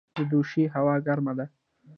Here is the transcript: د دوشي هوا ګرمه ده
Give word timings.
د 0.17 0.19
دوشي 0.31 0.63
هوا 0.73 0.95
ګرمه 1.05 1.33
ده 1.37 1.45